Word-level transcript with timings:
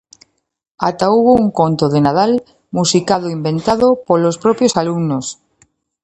Ata 0.87 1.05
houbo 1.13 1.31
un 1.43 1.47
conto 1.59 1.85
de 1.93 1.99
Nadal 2.05 2.33
musicado 2.77 3.27
inventado 3.37 3.87
polos 4.07 4.35
propios 4.43 4.73
alumnos! 4.81 5.25